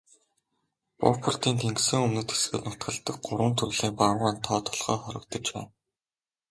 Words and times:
Бофортын 0.99 1.55
тэнгисийн 1.61 2.03
өмнөд 2.05 2.29
хэсгээр 2.31 2.63
нутагладаг 2.65 3.15
гурван 3.25 3.53
төрлийн 3.59 3.93
баавгайн 3.99 4.37
тоо 4.45 4.59
толгой 4.67 4.97
хорогдож 5.03 5.45
байна. 5.55 5.69